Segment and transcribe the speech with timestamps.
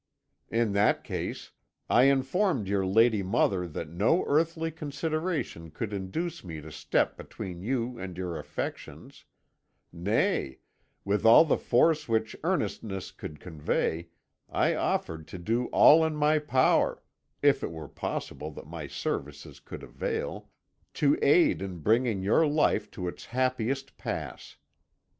[0.49, 1.51] In that case,
[1.87, 7.61] I informed your lady mother that no earthly consideration could induce me to step between
[7.61, 9.25] you and your affections;
[9.93, 10.57] nay,
[11.05, 14.07] with all the force which earnestness could convey,
[14.49, 17.03] I offered to do all in my power
[17.43, 20.49] if it were possible that my services could avail
[20.95, 24.57] to aid in bringing your life to its happiest pass.